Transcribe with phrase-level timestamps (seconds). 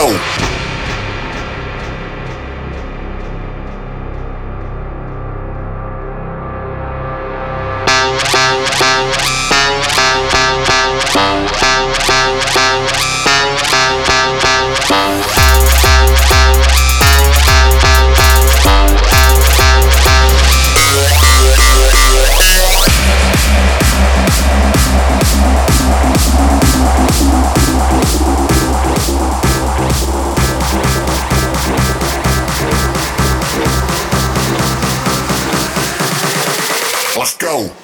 [0.00, 0.49] Show.
[37.30, 37.79] Let's go.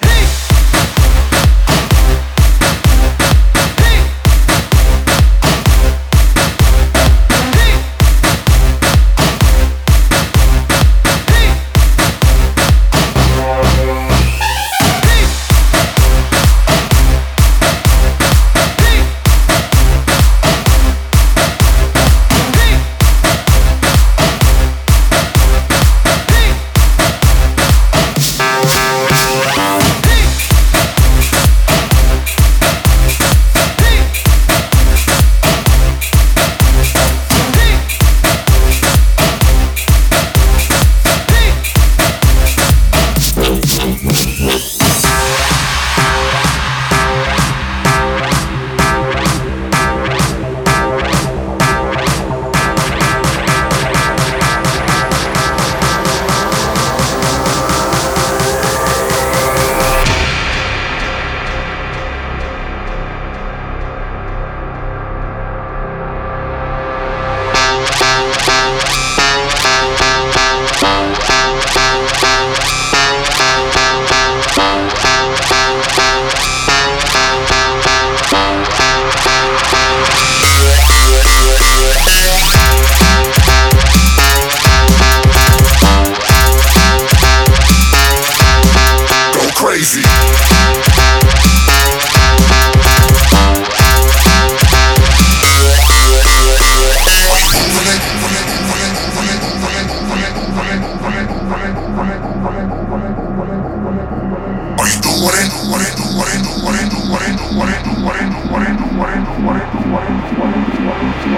[110.99, 111.35] Are you moving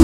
[0.00, 0.03] it?